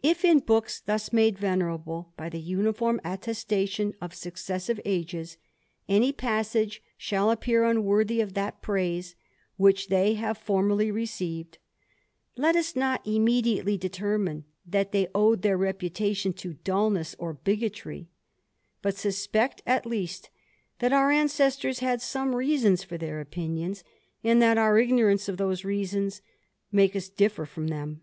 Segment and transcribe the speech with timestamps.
[0.00, 5.38] If in books thus made venerable by the uniform attestation of successive ages,
[5.88, 9.16] any passages shall appear unworthy of that praise
[9.56, 11.58] which they have formerly received,
[12.36, 18.08] let us not immediately determine, that they owed their reputation to dulness (nt bigotry;
[18.82, 20.30] but suspect at least
[20.78, 23.82] that our ancestors had some reasons for their opinions,
[24.22, 26.22] and that our ignorance of those reasons
[26.70, 28.02] make us differ from them.